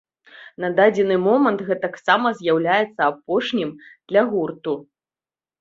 На 0.61 0.69
дадзены 0.79 1.17
момант 1.25 1.59
гэтаксама 1.67 2.27
з'яўляецца 2.39 3.01
апошнім 3.11 3.69
для 4.09 4.21
гурту. 4.33 4.73